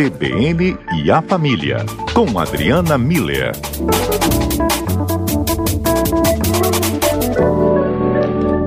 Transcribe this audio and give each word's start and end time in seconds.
CBN 0.00 0.78
e 0.94 1.10
a 1.10 1.20
Família, 1.20 1.84
com 2.14 2.38
Adriana 2.38 2.96
Miller. 2.96 3.52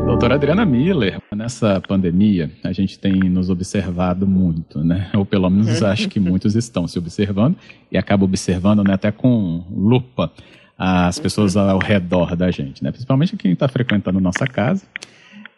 Doutora 0.06 0.36
Adriana 0.36 0.64
Miller, 0.64 1.20
nessa 1.36 1.82
pandemia 1.88 2.52
a 2.64 2.72
gente 2.72 3.00
tem 3.00 3.16
nos 3.32 3.50
observado 3.50 4.28
muito, 4.28 4.84
né? 4.84 5.10
Ou 5.16 5.26
pelo 5.26 5.50
menos 5.50 5.82
acho 5.82 6.08
que 6.08 6.20
muitos 6.20 6.54
estão 6.54 6.88
se 6.88 7.00
observando 7.00 7.56
e 7.92 7.98
acabam 7.98 8.26
observando 8.26 8.84
né, 8.84 8.94
até 8.94 9.12
com 9.12 9.66
lupa 9.72 10.32
as 10.78 11.18
pessoas 11.18 11.58
ao 11.58 11.80
redor 11.80 12.36
da 12.36 12.52
gente, 12.52 12.84
né? 12.84 12.92
Principalmente 12.92 13.36
quem 13.38 13.54
está 13.54 13.68
frequentando 13.68 14.20
nossa 14.20 14.46
casa 14.46 14.86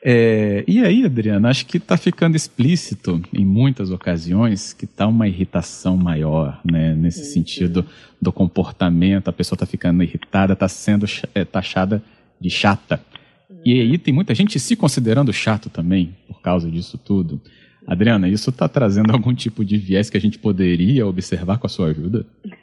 é, 0.08 0.64
e 0.68 0.86
aí, 0.86 1.04
Adriana, 1.04 1.50
acho 1.50 1.66
que 1.66 1.78
está 1.78 1.98
ficando 1.98 2.36
explícito 2.36 3.20
em 3.34 3.44
muitas 3.44 3.90
ocasiões 3.90 4.72
que 4.72 4.86
está 4.86 5.08
uma 5.08 5.28
irritação 5.28 5.98
maior, 5.98 6.62
né? 6.64 6.94
Nesse 6.94 7.22
uhum. 7.22 7.26
sentido 7.26 7.86
do 8.22 8.32
comportamento, 8.32 9.30
a 9.30 9.34
pessoa 9.34 9.56
está 9.56 9.66
ficando 9.66 10.04
irritada, 10.04 10.54
está 10.54 10.68
sendo 10.68 11.08
é, 11.34 11.44
taxada 11.44 12.04
de 12.40 12.52
chata. 12.52 13.02
Uhum. 13.50 13.62
E 13.66 13.82
aí 13.82 13.98
tem 13.98 14.14
muita 14.14 14.36
gente 14.36 14.60
se 14.60 14.76
considerando 14.76 15.34
chato 15.34 15.72
também 15.72 16.16
por 16.28 16.40
causa 16.40 16.70
disso 16.70 17.00
tudo. 17.00 17.42
Adriana, 17.88 18.30
isso 18.30 18.52
está 18.52 18.70
trazendo 18.70 19.12
algum 19.12 19.34
tipo 19.34 19.66
de 19.66 19.76
viés 19.76 20.12
que 20.12 20.18
a 20.18 20.22
gente 20.22 20.38
poderia 20.38 21.08
observar 21.08 21.58
com 21.58 21.66
a 21.66 21.70
sua 21.70 21.88
ajuda? 21.88 22.28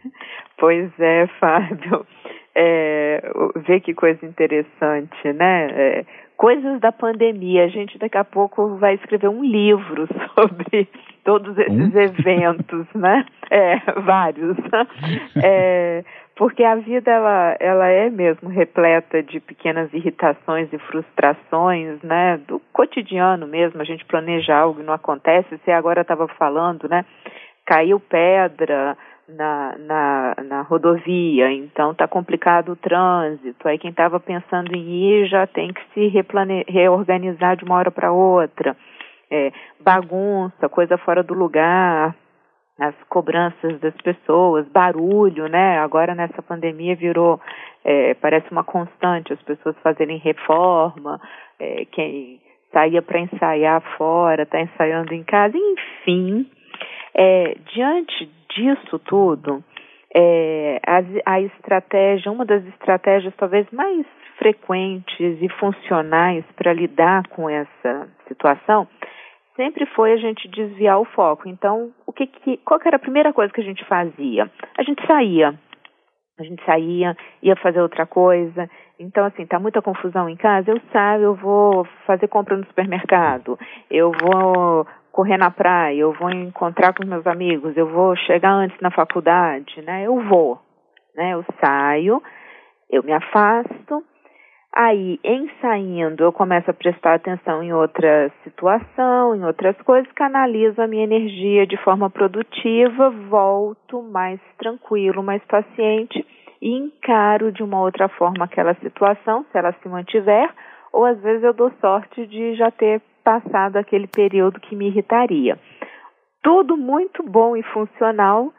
Pois 0.58 0.92
é, 1.00 1.26
Fábio. 1.40 2.06
É, 2.54 3.22
vê 3.66 3.80
que 3.80 3.94
coisa 3.94 4.24
interessante, 4.26 5.32
né? 5.32 5.68
É, 5.70 6.04
coisas 6.36 6.80
da 6.80 6.92
pandemia. 6.92 7.64
A 7.64 7.68
gente 7.68 7.98
daqui 7.98 8.18
a 8.18 8.24
pouco 8.24 8.76
vai 8.76 8.94
escrever 8.94 9.28
um 9.28 9.44
livro 9.44 10.08
sobre 10.34 10.88
todos 11.24 11.56
esses 11.56 11.94
eventos, 11.94 12.86
né? 12.94 13.24
É, 13.50 13.78
vários. 14.00 14.56
É, 15.44 16.04
porque 16.36 16.64
a 16.64 16.74
vida 16.76 17.10
ela, 17.10 17.56
ela 17.60 17.88
é 17.88 18.10
mesmo 18.10 18.48
repleta 18.48 19.22
de 19.22 19.38
pequenas 19.38 19.92
irritações 19.92 20.72
e 20.72 20.78
frustrações, 20.78 22.02
né? 22.02 22.40
Do 22.48 22.60
cotidiano 22.72 23.46
mesmo, 23.46 23.80
a 23.80 23.84
gente 23.84 24.04
planeja 24.04 24.56
algo 24.56 24.80
e 24.80 24.84
não 24.84 24.94
acontece. 24.94 25.48
Você 25.58 25.70
agora 25.70 26.00
estava 26.00 26.26
falando, 26.28 26.88
né? 26.88 27.04
Caiu 27.64 28.00
pedra, 28.00 28.96
na, 29.28 29.76
na, 29.78 30.34
na 30.44 30.62
rodovia, 30.62 31.50
então 31.52 31.92
está 31.92 32.06
complicado 32.06 32.72
o 32.72 32.76
trânsito. 32.76 33.66
Aí 33.66 33.78
quem 33.78 33.90
estava 33.90 34.18
pensando 34.18 34.74
em 34.74 34.88
ir 34.88 35.26
já 35.26 35.46
tem 35.46 35.72
que 35.72 35.82
se 35.94 36.08
replane 36.08 36.64
reorganizar 36.68 37.56
de 37.56 37.64
uma 37.64 37.76
hora 37.76 37.90
para 37.90 38.12
outra. 38.12 38.76
É, 39.30 39.52
bagunça, 39.80 40.68
coisa 40.68 40.98
fora 40.98 41.22
do 41.22 41.32
lugar, 41.32 42.14
as 42.78 42.94
cobranças 43.08 43.80
das 43.80 43.94
pessoas, 44.02 44.66
barulho, 44.68 45.46
né? 45.48 45.78
Agora 45.78 46.14
nessa 46.14 46.42
pandemia 46.42 46.94
virou, 46.96 47.40
é, 47.84 48.14
parece 48.14 48.50
uma 48.50 48.64
constante, 48.64 49.32
as 49.32 49.42
pessoas 49.42 49.76
fazerem 49.82 50.18
reforma, 50.18 51.20
é, 51.58 51.84
quem 51.86 52.40
saía 52.72 53.02
para 53.02 53.20
ensaiar 53.20 53.80
fora, 53.96 54.42
está 54.42 54.60
ensaiando 54.60 55.14
em 55.14 55.22
casa, 55.22 55.56
enfim. 55.56 56.46
É, 57.14 57.56
diante 57.72 58.26
disso 58.54 58.98
tudo, 58.98 59.62
é, 60.14 60.80
a, 60.86 61.34
a 61.34 61.40
estratégia, 61.40 62.30
uma 62.30 62.44
das 62.44 62.64
estratégias 62.66 63.34
talvez 63.36 63.66
mais 63.70 64.06
frequentes 64.38 65.38
e 65.40 65.48
funcionais 65.60 66.44
para 66.56 66.72
lidar 66.72 67.26
com 67.28 67.48
essa 67.48 68.08
situação 68.28 68.88
sempre 69.56 69.86
foi 69.86 70.12
a 70.12 70.16
gente 70.16 70.48
desviar 70.48 71.00
o 71.00 71.04
foco. 71.04 71.48
Então, 71.48 71.92
o 72.06 72.12
que, 72.12 72.26
que 72.26 72.56
qual 72.58 72.80
que 72.80 72.88
era 72.88 72.96
a 72.96 73.00
primeira 73.00 73.32
coisa 73.32 73.52
que 73.52 73.60
a 73.60 73.64
gente 73.64 73.84
fazia? 73.84 74.50
A 74.76 74.82
gente 74.82 75.06
saía. 75.06 75.54
A 76.38 76.44
gente 76.44 76.64
saía, 76.64 77.16
ia 77.42 77.54
fazer 77.56 77.80
outra 77.80 78.06
coisa. 78.06 78.68
Então, 78.98 79.24
assim, 79.24 79.46
tá 79.46 79.58
muita 79.58 79.82
confusão 79.82 80.28
em 80.28 80.36
casa, 80.36 80.70
eu 80.70 80.80
saio, 80.92 81.22
eu 81.24 81.34
vou 81.34 81.84
fazer 82.06 82.28
compra 82.28 82.56
no 82.56 82.66
supermercado, 82.66 83.58
eu 83.90 84.12
vou 84.12 84.86
correr 85.12 85.36
na 85.36 85.50
praia, 85.50 86.00
eu 86.00 86.12
vou 86.14 86.30
encontrar 86.30 86.94
com 86.94 87.06
meus 87.06 87.26
amigos, 87.26 87.76
eu 87.76 87.86
vou 87.86 88.16
chegar 88.16 88.52
antes 88.52 88.80
na 88.80 88.90
faculdade, 88.90 89.82
né? 89.82 90.06
Eu 90.06 90.18
vou, 90.22 90.58
né? 91.14 91.34
Eu 91.34 91.44
saio, 91.60 92.22
eu 92.90 93.02
me 93.02 93.12
afasto, 93.12 94.02
aí 94.74 95.20
em 95.22 95.50
saindo 95.60 96.24
eu 96.24 96.32
começo 96.32 96.70
a 96.70 96.74
prestar 96.74 97.14
atenção 97.14 97.62
em 97.62 97.74
outra 97.74 98.32
situação, 98.42 99.36
em 99.36 99.44
outras 99.44 99.76
coisas, 99.82 100.10
canalizo 100.12 100.80
a 100.80 100.86
minha 100.86 101.04
energia 101.04 101.66
de 101.66 101.76
forma 101.76 102.08
produtiva, 102.08 103.10
volto 103.28 104.02
mais 104.02 104.40
tranquilo, 104.56 105.22
mais 105.22 105.44
paciente 105.44 106.26
e 106.60 106.74
encaro 106.74 107.52
de 107.52 107.62
uma 107.62 107.80
outra 107.80 108.08
forma 108.08 108.46
aquela 108.46 108.74
situação, 108.76 109.44
se 109.52 109.58
ela 109.58 109.74
se 109.82 109.88
mantiver, 109.88 110.48
ou 110.90 111.04
às 111.04 111.20
vezes 111.20 111.42
eu 111.42 111.52
dou 111.52 111.70
sorte 111.80 112.26
de 112.26 112.54
já 112.54 112.70
ter 112.70 113.02
passado 113.22 113.76
aquele 113.76 114.06
período 114.06 114.60
que 114.60 114.76
me 114.76 114.86
irritaria. 114.86 115.58
Tudo 116.42 116.76
muito 116.76 117.22
bom 117.22 117.56
e 117.56 117.62
funcional 117.62 118.52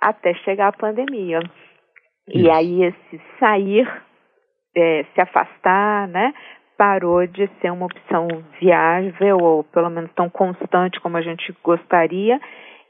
até 0.00 0.34
chegar 0.34 0.68
a 0.68 0.72
pandemia. 0.72 1.40
Isso. 2.28 2.38
E 2.38 2.50
aí 2.50 2.84
esse 2.84 3.22
sair, 3.38 3.88
é, 4.76 5.04
se 5.14 5.20
afastar, 5.20 6.08
né, 6.08 6.32
parou 6.76 7.26
de 7.26 7.48
ser 7.60 7.70
uma 7.70 7.86
opção 7.86 8.26
viável 8.60 9.38
ou 9.38 9.64
pelo 9.64 9.90
menos 9.90 10.10
tão 10.14 10.30
constante 10.30 11.00
como 11.00 11.16
a 11.16 11.22
gente 11.22 11.54
gostaria. 11.62 12.40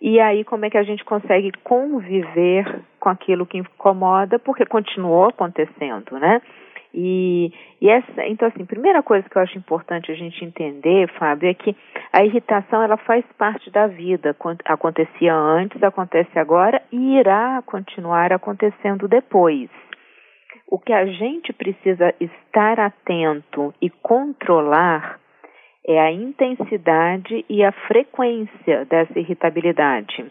E 0.00 0.18
aí 0.20 0.44
como 0.44 0.64
é 0.64 0.70
que 0.70 0.78
a 0.78 0.82
gente 0.82 1.04
consegue 1.04 1.52
conviver 1.64 2.82
com 2.98 3.08
aquilo 3.08 3.44
que 3.44 3.58
incomoda, 3.58 4.38
porque 4.38 4.64
continuou 4.64 5.28
acontecendo, 5.28 6.18
né? 6.18 6.40
E, 6.92 7.52
e 7.80 7.88
essa, 7.88 8.26
então 8.26 8.48
assim, 8.48 8.64
primeira 8.64 9.02
coisa 9.02 9.28
que 9.28 9.36
eu 9.36 9.42
acho 9.42 9.56
importante 9.56 10.10
a 10.10 10.14
gente 10.14 10.44
entender, 10.44 11.08
Fábio, 11.18 11.48
é 11.48 11.54
que 11.54 11.76
a 12.12 12.24
irritação 12.24 12.82
ela 12.82 12.96
faz 12.96 13.24
parte 13.38 13.70
da 13.70 13.86
vida. 13.86 14.36
Acontecia 14.64 15.34
antes, 15.34 15.82
acontece 15.82 16.36
agora 16.38 16.82
e 16.90 17.18
irá 17.18 17.62
continuar 17.64 18.32
acontecendo 18.32 19.06
depois. 19.06 19.70
O 20.68 20.78
que 20.78 20.92
a 20.92 21.06
gente 21.06 21.52
precisa 21.52 22.14
estar 22.20 22.78
atento 22.78 23.74
e 23.80 23.90
controlar 23.90 25.18
é 25.86 25.98
a 25.98 26.12
intensidade 26.12 27.44
e 27.48 27.64
a 27.64 27.72
frequência 27.72 28.84
dessa 28.84 29.18
irritabilidade. 29.18 30.30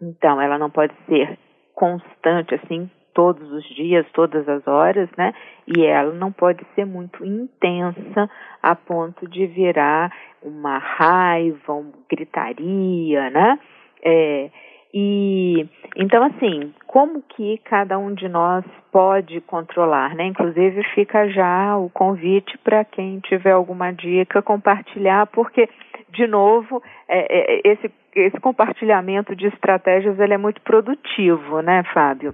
Então, 0.00 0.40
ela 0.40 0.58
não 0.58 0.70
pode 0.70 0.92
ser 1.06 1.38
constante, 1.74 2.54
assim, 2.54 2.90
todos 3.14 3.50
os 3.52 3.64
dias, 3.74 4.04
todas 4.12 4.46
as 4.48 4.66
horas, 4.66 5.08
né? 5.16 5.32
E 5.66 5.84
ela 5.84 6.12
não 6.12 6.32
pode 6.32 6.66
ser 6.74 6.84
muito 6.84 7.24
intensa 7.24 8.28
a 8.62 8.74
ponto 8.74 9.26
de 9.28 9.46
virar 9.46 10.12
uma 10.42 10.78
raiva, 10.78 11.72
uma 11.72 11.92
gritaria, 12.10 13.30
né? 13.30 13.58
É, 14.04 14.50
e 14.92 15.66
então 15.96 16.22
assim, 16.24 16.74
como 16.86 17.22
que 17.22 17.58
cada 17.64 17.98
um 17.98 18.12
de 18.12 18.28
nós 18.28 18.64
pode 18.92 19.40
controlar, 19.40 20.14
né? 20.14 20.26
Inclusive 20.26 20.82
fica 20.94 21.28
já 21.28 21.76
o 21.76 21.88
convite 21.88 22.58
para 22.58 22.84
quem 22.84 23.20
tiver 23.20 23.52
alguma 23.52 23.92
dica 23.92 24.42
compartilhar, 24.42 25.26
porque 25.28 25.68
de 26.10 26.26
novo 26.26 26.82
é, 27.08 27.56
é, 27.56 27.60
esse 27.64 27.90
esse 28.14 28.38
compartilhamento 28.38 29.34
de 29.34 29.46
estratégias 29.48 30.18
ele 30.20 30.34
é 30.34 30.38
muito 30.38 30.60
produtivo, 30.60 31.60
né, 31.60 31.82
Fábio? 31.92 32.32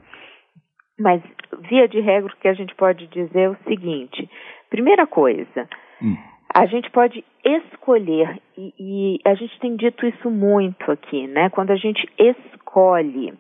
Mas, 1.01 1.23
via 1.71 1.89
de 1.89 1.99
regra, 1.99 2.31
o 2.31 2.37
que 2.37 2.47
a 2.47 2.53
gente 2.53 2.75
pode 2.75 3.07
dizer 3.07 3.41
é 3.41 3.49
o 3.49 3.57
seguinte: 3.67 4.29
primeira 4.69 5.07
coisa, 5.07 5.67
hum. 6.03 6.15
a 6.55 6.67
gente 6.67 6.91
pode 6.91 7.25
escolher, 7.43 8.39
e, 8.57 8.75
e, 8.79 9.19
a 9.25 9.35
gente 9.35 9.59
tem 9.61 9.77
dito 9.77 10.07
isso 10.07 10.31
muito 10.31 10.93
aqui, 10.93 11.27
né? 11.27 11.49
Quando 11.49 11.71
a 11.71 11.77
gente 11.77 12.07
escolhe 12.19 13.33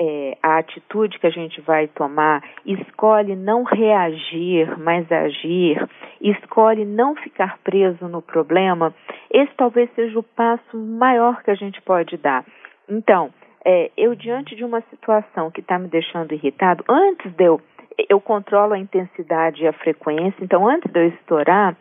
é, 0.00 0.36
a 0.42 0.58
atitude 0.58 1.20
que 1.20 1.28
a 1.28 1.30
gente 1.30 1.60
vai 1.60 1.86
tomar, 1.86 2.42
escolhe 2.66 3.36
não 3.36 3.62
reagir, 3.62 4.76
mas 4.76 5.10
agir, 5.12 5.88
escolhe 6.20 6.84
não 6.84 7.14
ficar 7.14 7.58
preso 7.62 8.08
no 8.08 8.20
problema, 8.20 8.92
esse 9.30 9.52
talvez 9.56 9.88
seja 9.94 10.18
o 10.18 10.24
passo 10.24 10.76
maior 10.76 11.40
que 11.44 11.52
a 11.52 11.54
gente 11.54 11.80
pode 11.82 12.16
dar. 12.16 12.44
Então, 12.88 13.32
é, 13.64 13.90
eu 13.96 14.14
diante 14.14 14.54
de 14.56 14.64
uma 14.64 14.80
situação 14.82 15.50
que 15.50 15.60
está 15.60 15.78
me 15.78 15.88
deixando 15.88 16.32
irritado, 16.32 16.84
antes 16.88 17.32
de 17.32 17.44
eu, 17.44 17.60
eu 18.08 18.20
controlo 18.20 18.74
a 18.74 18.78
intensidade 18.78 19.62
e 19.62 19.68
a 19.68 19.72
frequência, 19.72 20.42
então 20.42 20.68
antes 20.68 20.90
de 20.90 20.98
eu 20.98 21.08
estourar, 21.08 21.76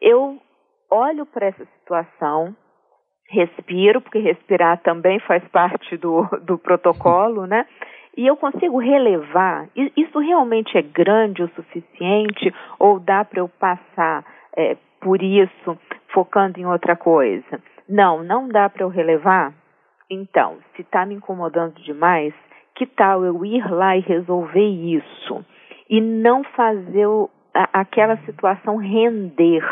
eu 0.00 0.38
olho 0.90 1.26
para 1.26 1.46
essa 1.46 1.64
situação, 1.78 2.54
respiro, 3.28 4.00
porque 4.00 4.18
respirar 4.18 4.78
também 4.82 5.18
faz 5.20 5.42
parte 5.48 5.96
do, 5.96 6.22
do 6.42 6.58
protocolo, 6.58 7.46
né? 7.46 7.66
E 8.16 8.26
eu 8.26 8.36
consigo 8.36 8.78
relevar, 8.78 9.68
isso 9.94 10.18
realmente 10.18 10.76
é 10.78 10.80
grande 10.80 11.42
o 11.42 11.50
suficiente 11.50 12.54
ou 12.78 12.98
dá 12.98 13.24
para 13.24 13.40
eu 13.40 13.48
passar 13.48 14.24
é, 14.56 14.74
por 15.00 15.22
isso 15.22 15.78
focando 16.14 16.58
em 16.58 16.64
outra 16.64 16.96
coisa? 16.96 17.60
Não, 17.86 18.22
não 18.22 18.48
dá 18.48 18.70
para 18.70 18.84
eu 18.84 18.88
relevar 18.88 19.52
Então, 20.10 20.58
se 20.74 20.82
está 20.82 21.04
me 21.04 21.14
incomodando 21.14 21.74
demais, 21.82 22.32
que 22.76 22.86
tal 22.86 23.24
eu 23.24 23.44
ir 23.44 23.68
lá 23.70 23.96
e 23.96 24.00
resolver 24.00 24.68
isso? 24.68 25.44
E 25.90 26.00
não 26.00 26.44
fazer 26.44 27.06
o, 27.06 27.28
a, 27.54 27.80
aquela 27.80 28.16
situação 28.18 28.76
render. 28.76 29.64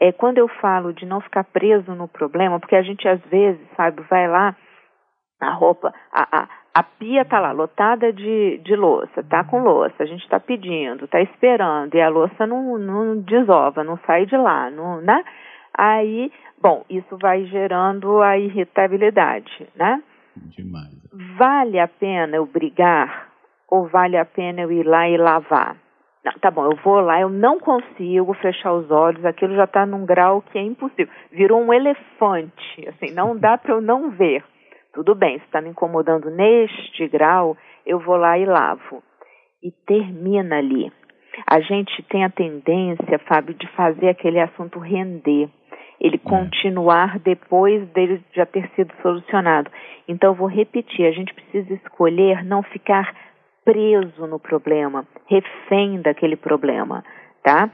É, 0.00 0.12
quando 0.12 0.38
eu 0.38 0.48
falo 0.48 0.94
de 0.94 1.04
não 1.04 1.20
ficar 1.20 1.44
preso 1.44 1.92
no 1.94 2.08
problema, 2.08 2.58
porque 2.58 2.76
a 2.76 2.82
gente 2.82 3.06
às 3.06 3.20
vezes, 3.26 3.60
sabe, 3.76 4.00
vai 4.08 4.26
lá, 4.26 4.56
a 5.40 5.50
roupa, 5.50 5.92
a, 6.12 6.42
a, 6.42 6.48
a 6.74 6.82
pia 6.82 7.22
está 7.22 7.40
lá 7.40 7.52
lotada 7.52 8.12
de, 8.12 8.58
de 8.58 8.76
louça, 8.76 9.22
tá 9.24 9.44
com 9.44 9.62
louça, 9.62 9.94
a 10.02 10.06
gente 10.06 10.22
está 10.22 10.38
pedindo, 10.38 11.04
está 11.04 11.20
esperando, 11.20 11.94
e 11.94 12.00
a 12.00 12.08
louça 12.08 12.46
não, 12.46 12.78
não 12.78 13.20
desova, 13.20 13.84
não 13.84 13.98
sai 14.06 14.24
de 14.24 14.36
lá, 14.36 14.70
não, 14.70 15.00
né? 15.00 15.22
Aí, 15.76 16.32
bom, 16.60 16.84
isso 16.88 17.16
vai 17.18 17.44
gerando 17.46 18.20
a 18.22 18.38
irritabilidade, 18.38 19.68
né? 19.74 20.02
Demais. 20.36 20.90
Vale 21.36 21.78
a 21.78 21.88
pena 21.88 22.36
eu 22.36 22.46
brigar 22.46 23.28
ou 23.68 23.86
vale 23.88 24.16
a 24.16 24.24
pena 24.24 24.62
eu 24.62 24.72
ir 24.72 24.84
lá 24.84 25.08
e 25.08 25.16
lavar? 25.16 25.76
Não, 26.24 26.32
tá 26.34 26.50
bom, 26.50 26.66
eu 26.66 26.76
vou 26.84 27.00
lá, 27.00 27.20
eu 27.20 27.30
não 27.30 27.58
consigo 27.58 28.34
fechar 28.34 28.74
os 28.74 28.90
olhos, 28.90 29.24
aquilo 29.24 29.54
já 29.54 29.64
está 29.64 29.86
num 29.86 30.04
grau 30.04 30.42
que 30.42 30.58
é 30.58 30.62
impossível. 30.62 31.08
Virou 31.32 31.62
um 31.62 31.72
elefante, 31.72 32.88
assim, 32.88 33.14
não 33.14 33.36
dá 33.36 33.56
para 33.56 33.74
eu 33.74 33.80
não 33.80 34.10
ver. 34.10 34.44
Tudo 34.92 35.14
bem, 35.14 35.38
se 35.38 35.44
está 35.44 35.60
me 35.62 35.70
incomodando 35.70 36.30
neste 36.30 37.08
grau, 37.08 37.56
eu 37.86 37.98
vou 38.00 38.16
lá 38.16 38.38
e 38.38 38.44
lavo. 38.44 39.02
E 39.62 39.70
termina 39.86 40.58
ali. 40.58 40.92
A 41.46 41.60
gente 41.60 42.02
tem 42.02 42.24
a 42.24 42.30
tendência, 42.30 43.18
Fábio, 43.20 43.54
de 43.54 43.66
fazer 43.68 44.08
aquele 44.08 44.40
assunto 44.40 44.78
render, 44.78 45.48
ele 46.00 46.16
é. 46.16 46.28
continuar 46.28 47.18
depois 47.18 47.86
dele 47.90 48.22
já 48.32 48.46
ter 48.46 48.68
sido 48.74 48.92
solucionado. 49.02 49.70
Então, 50.08 50.34
vou 50.34 50.48
repetir: 50.48 51.06
a 51.06 51.12
gente 51.12 51.34
precisa 51.34 51.74
escolher 51.74 52.44
não 52.44 52.62
ficar 52.62 53.14
preso 53.64 54.26
no 54.26 54.38
problema, 54.38 55.06
refém 55.26 56.00
daquele 56.00 56.36
problema, 56.36 57.04
tá? 57.42 57.70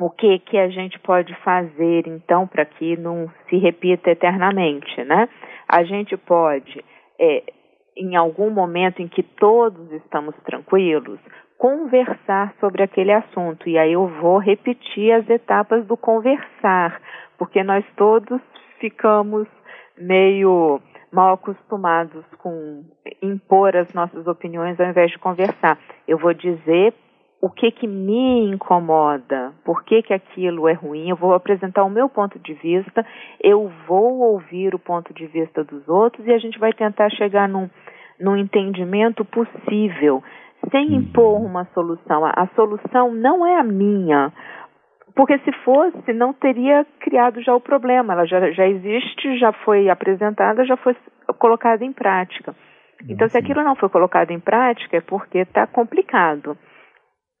O 0.00 0.10
que 0.10 0.38
que 0.40 0.58
a 0.58 0.68
gente 0.68 0.98
pode 0.98 1.32
fazer 1.36 2.08
então 2.08 2.46
para 2.46 2.64
que 2.64 2.96
não 2.96 3.30
se 3.48 3.56
repita 3.56 4.10
eternamente, 4.10 5.02
né? 5.04 5.28
A 5.68 5.84
gente 5.84 6.16
pode, 6.16 6.84
é, 7.20 7.44
em 7.96 8.16
algum 8.16 8.50
momento 8.50 9.00
em 9.00 9.06
que 9.06 9.22
todos 9.22 9.92
estamos 9.92 10.34
tranquilos, 10.44 11.20
conversar 11.62 12.52
sobre 12.58 12.82
aquele 12.82 13.12
assunto. 13.12 13.68
E 13.68 13.78
aí 13.78 13.92
eu 13.92 14.08
vou 14.20 14.38
repetir 14.38 15.12
as 15.12 15.30
etapas 15.30 15.86
do 15.86 15.96
conversar, 15.96 17.00
porque 17.38 17.62
nós 17.62 17.84
todos 17.96 18.40
ficamos 18.80 19.46
meio 19.96 20.80
mal 21.12 21.34
acostumados 21.34 22.24
com 22.38 22.82
impor 23.22 23.76
as 23.76 23.94
nossas 23.94 24.26
opiniões 24.26 24.80
ao 24.80 24.88
invés 24.88 25.12
de 25.12 25.20
conversar. 25.20 25.78
Eu 26.08 26.18
vou 26.18 26.34
dizer 26.34 26.94
o 27.40 27.48
que 27.48 27.70
que 27.70 27.86
me 27.86 28.50
incomoda, 28.52 29.52
por 29.64 29.84
que 29.84 30.02
que 30.02 30.12
aquilo 30.12 30.66
é 30.66 30.72
ruim, 30.72 31.10
eu 31.10 31.16
vou 31.16 31.32
apresentar 31.32 31.84
o 31.84 31.90
meu 31.90 32.08
ponto 32.08 32.40
de 32.40 32.54
vista, 32.54 33.06
eu 33.40 33.70
vou 33.86 34.18
ouvir 34.18 34.74
o 34.74 34.80
ponto 34.80 35.14
de 35.14 35.26
vista 35.26 35.62
dos 35.62 35.88
outros 35.88 36.26
e 36.26 36.32
a 36.32 36.38
gente 36.38 36.58
vai 36.58 36.72
tentar 36.72 37.08
chegar 37.10 37.48
num, 37.48 37.70
num 38.18 38.36
entendimento 38.36 39.24
possível, 39.24 40.24
sem 40.70 40.88
uhum. 40.88 40.94
impor 40.96 41.40
uma 41.40 41.64
solução. 41.74 42.24
A, 42.24 42.30
a 42.30 42.46
solução 42.54 43.12
não 43.12 43.46
é 43.46 43.58
a 43.58 43.64
minha, 43.64 44.32
porque 45.14 45.38
se 45.38 45.52
fosse, 45.64 46.12
não 46.12 46.32
teria 46.32 46.86
criado 47.00 47.42
já 47.42 47.54
o 47.54 47.60
problema. 47.60 48.12
Ela 48.12 48.26
já, 48.26 48.50
já 48.52 48.66
existe, 48.66 49.38
já 49.38 49.52
foi 49.52 49.88
apresentada, 49.88 50.64
já 50.64 50.76
foi 50.76 50.96
colocada 51.38 51.84
em 51.84 51.92
prática. 51.92 52.54
Então, 53.08 53.28
se 53.28 53.36
aquilo 53.36 53.64
não 53.64 53.74
foi 53.74 53.88
colocado 53.88 54.30
em 54.30 54.38
prática, 54.38 54.96
é 54.96 55.00
porque 55.00 55.38
está 55.38 55.66
complicado. 55.66 56.56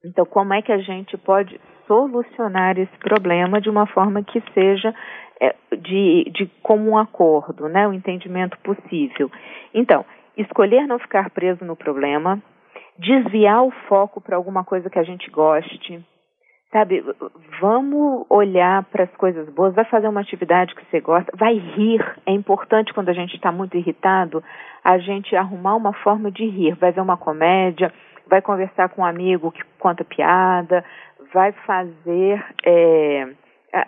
Então, 0.04 0.26
como 0.26 0.52
é 0.52 0.60
que 0.60 0.72
a 0.72 0.78
gente 0.78 1.16
pode 1.16 1.60
solucionar 1.86 2.78
esse 2.78 2.96
problema 2.98 3.60
de 3.60 3.70
uma 3.70 3.86
forma 3.86 4.22
que 4.24 4.42
seja 4.52 4.92
é, 5.40 5.54
de, 5.76 6.30
de 6.34 6.46
comum 6.62 6.96
acordo, 6.98 7.68
né? 7.68 7.86
O 7.86 7.92
entendimento 7.92 8.58
possível. 8.58 9.30
Então, 9.72 10.04
escolher 10.36 10.86
não 10.86 10.98
ficar 10.98 11.30
preso 11.30 11.64
no 11.64 11.76
problema, 11.76 12.42
desviar 12.98 13.64
o 13.64 13.70
foco 13.88 14.20
para 14.20 14.36
alguma 14.36 14.64
coisa 14.64 14.90
que 14.90 14.98
a 14.98 15.04
gente 15.04 15.30
goste, 15.30 16.04
Sabe, 16.72 17.04
vamos 17.60 18.24
olhar 18.30 18.82
para 18.84 19.04
as 19.04 19.14
coisas 19.16 19.46
boas, 19.50 19.74
vai 19.74 19.84
fazer 19.84 20.08
uma 20.08 20.22
atividade 20.22 20.74
que 20.74 20.82
você 20.86 21.00
gosta, 21.00 21.30
vai 21.36 21.52
rir. 21.52 22.02
É 22.24 22.32
importante 22.32 22.94
quando 22.94 23.10
a 23.10 23.12
gente 23.12 23.36
está 23.36 23.52
muito 23.52 23.76
irritado, 23.76 24.42
a 24.82 24.96
gente 24.96 25.36
arrumar 25.36 25.76
uma 25.76 25.92
forma 25.92 26.30
de 26.30 26.46
rir. 26.46 26.74
Vai 26.76 26.90
ver 26.90 27.02
uma 27.02 27.18
comédia, 27.18 27.92
vai 28.26 28.40
conversar 28.40 28.88
com 28.88 29.02
um 29.02 29.04
amigo 29.04 29.52
que 29.52 29.62
conta 29.78 30.02
piada, 30.02 30.82
vai 31.34 31.52
fazer 31.66 32.42
é, 32.64 33.28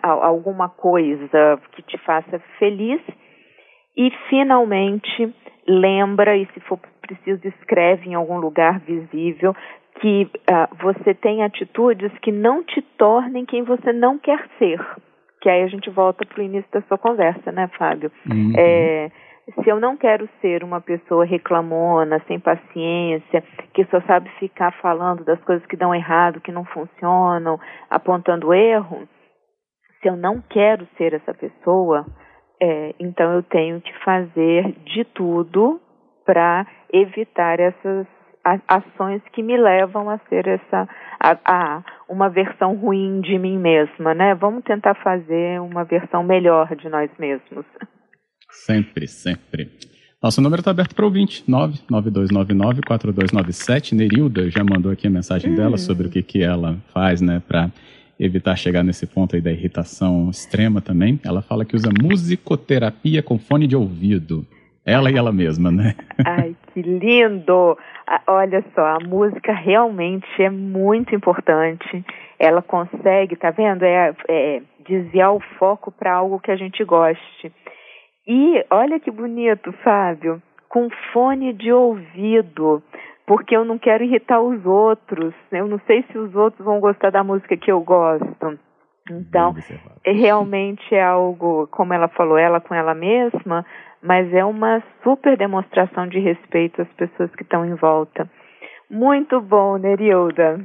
alguma 0.03 0.69
coisa 0.69 1.59
que 1.71 1.81
te 1.81 1.97
faça 1.97 2.39
feliz 2.59 3.01
e 3.97 4.11
finalmente 4.29 5.33
lembra 5.67 6.37
e 6.37 6.45
se 6.53 6.59
for 6.59 6.77
preciso 7.05 7.47
escreve 7.47 8.09
em 8.09 8.15
algum 8.15 8.37
lugar 8.37 8.79
visível 8.79 9.55
que 9.99 10.23
uh, 10.23 10.75
você 10.81 11.13
tem 11.13 11.43
atitudes 11.43 12.11
que 12.19 12.31
não 12.31 12.63
te 12.63 12.81
tornem 12.97 13.45
quem 13.45 13.63
você 13.63 13.93
não 13.93 14.17
quer 14.17 14.45
ser. 14.57 14.79
Que 15.41 15.49
aí 15.49 15.63
a 15.63 15.67
gente 15.67 15.89
volta 15.89 16.25
para 16.25 16.41
o 16.41 16.43
início 16.43 16.69
da 16.71 16.81
sua 16.81 16.97
conversa, 16.97 17.51
né, 17.51 17.69
Fábio? 17.77 18.11
Uhum. 18.29 18.53
É, 18.57 19.11
se 19.63 19.69
eu 19.69 19.79
não 19.79 19.95
quero 19.95 20.27
ser 20.41 20.63
uma 20.63 20.81
pessoa 20.81 21.23
reclamona, 21.23 22.19
sem 22.27 22.39
paciência, 22.39 23.43
que 23.73 23.85
só 23.85 24.01
sabe 24.01 24.29
ficar 24.39 24.71
falando 24.81 25.23
das 25.23 25.39
coisas 25.43 25.65
que 25.67 25.77
dão 25.77 25.93
errado, 25.93 26.41
que 26.41 26.51
não 26.51 26.65
funcionam, 26.65 27.59
apontando 27.89 28.53
erro, 28.53 29.07
se 30.01 30.09
eu 30.09 30.15
não 30.15 30.41
quero 30.41 30.87
ser 30.97 31.13
essa 31.13 31.33
pessoa, 31.33 32.05
é, 32.61 32.95
então 32.99 33.33
eu 33.33 33.43
tenho 33.43 33.79
que 33.81 33.93
fazer 34.03 34.73
de 34.83 35.03
tudo 35.05 35.79
para 36.25 36.65
evitar 36.91 37.59
essas 37.59 38.07
ações 38.67 39.21
que 39.33 39.41
me 39.41 39.57
levam 39.57 40.07
a 40.09 40.19
ser 40.29 40.47
essa 40.47 40.87
a, 41.19 41.37
a, 41.45 41.83
uma 42.07 42.29
versão 42.29 42.75
ruim 42.75 43.19
de 43.21 43.39
mim 43.39 43.57
mesma, 43.57 44.13
né? 44.13 44.35
Vamos 44.35 44.63
tentar 44.63 44.93
fazer 44.95 45.59
uma 45.61 45.83
versão 45.83 46.23
melhor 46.23 46.75
de 46.75 46.87
nós 46.87 47.09
mesmos. 47.17 47.65
Sempre, 48.51 49.07
sempre. 49.07 49.71
Nosso 50.21 50.39
número 50.41 50.61
está 50.61 50.69
aberto 50.71 50.95
para 50.95 51.05
ouvinte, 51.05 51.43
99299-4297. 51.49 53.93
Nerilda 53.93 54.49
já 54.49 54.63
mandou 54.63 54.91
aqui 54.91 55.07
a 55.07 55.09
mensagem 55.09 55.51
hum. 55.51 55.55
dela 55.55 55.77
sobre 55.77 56.07
o 56.07 56.09
que, 56.09 56.23
que 56.23 56.43
ela 56.43 56.77
faz, 56.93 57.21
né, 57.21 57.41
para 57.47 57.69
evitar 58.19 58.55
chegar 58.55 58.83
nesse 58.83 59.05
ponto 59.05 59.35
aí 59.35 59.41
da 59.41 59.51
irritação 59.51 60.29
extrema 60.29 60.81
também. 60.81 61.19
Ela 61.23 61.41
fala 61.41 61.65
que 61.65 61.75
usa 61.75 61.89
musicoterapia 62.01 63.21
com 63.21 63.37
fone 63.37 63.67
de 63.67 63.75
ouvido. 63.75 64.47
Ela 64.85 65.09
e 65.09 65.17
ela 65.17 65.31
mesma, 65.31 65.71
né? 65.71 65.95
Ai, 66.25 66.55
que 66.71 66.81
lindo! 66.81 67.77
Olha 68.27 68.63
só, 68.75 68.85
a 68.85 68.99
música 68.99 69.51
realmente 69.51 70.27
é 70.39 70.49
muito 70.49 71.15
importante. 71.15 72.05
Ela 72.37 72.61
consegue, 72.61 73.35
tá 73.35 73.49
vendo? 73.49 73.83
É, 73.83 74.13
é 74.29 74.61
desviar 74.87 75.33
o 75.33 75.39
foco 75.57 75.91
para 75.91 76.13
algo 76.13 76.39
que 76.39 76.51
a 76.51 76.55
gente 76.55 76.83
goste. 76.83 77.51
E 78.27 78.63
olha 78.69 78.99
que 78.99 79.09
bonito, 79.09 79.71
Fábio, 79.83 80.41
com 80.69 80.87
fone 81.11 81.51
de 81.53 81.71
ouvido, 81.71 82.83
porque 83.25 83.55
eu 83.55 83.65
não 83.65 83.79
quero 83.79 84.03
irritar 84.03 84.39
os 84.39 84.63
outros. 84.65 85.33
Eu 85.51 85.67
não 85.67 85.79
sei 85.87 86.03
se 86.11 86.17
os 86.17 86.35
outros 86.35 86.63
vão 86.63 86.79
gostar 86.79 87.09
da 87.09 87.23
música 87.23 87.57
que 87.57 87.71
eu 87.71 87.81
gosto. 87.81 88.59
Então, 89.09 89.55
é, 90.03 90.11
realmente 90.11 90.95
é 90.95 91.03
algo, 91.03 91.67
como 91.67 91.93
ela 91.93 92.07
falou, 92.07 92.37
ela 92.39 92.59
com 92.59 92.73
ela 92.73 92.95
mesma, 92.95 93.63
mas 94.05 94.31
é 94.33 94.45
uma 94.45 94.83
super 95.03 95.35
demonstração 95.35 96.07
de 96.07 96.19
respeito 96.19 96.81
às 96.81 96.87
pessoas 96.89 97.33
que 97.35 97.43
estão 97.43 97.65
em 97.65 97.73
volta. 97.73 98.29
Muito 98.89 99.41
bom, 99.41 99.77
Nerilda. 99.77 100.63